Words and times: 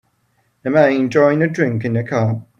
A 0.65 0.69
man 0.71 0.93
enjoying 0.93 1.43
a 1.43 1.47
drink 1.47 1.85
in 1.85 1.95
a 1.95 2.03
cup. 2.03 2.49